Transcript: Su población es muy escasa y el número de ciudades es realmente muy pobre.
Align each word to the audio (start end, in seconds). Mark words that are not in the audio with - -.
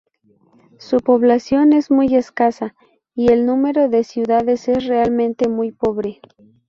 Su 0.79 0.97
población 0.97 1.73
es 1.73 1.91
muy 1.91 2.15
escasa 2.15 2.73
y 3.13 3.31
el 3.31 3.45
número 3.45 3.87
de 3.87 4.03
ciudades 4.03 4.67
es 4.67 4.87
realmente 4.87 5.47
muy 5.47 5.71
pobre. 5.71 6.19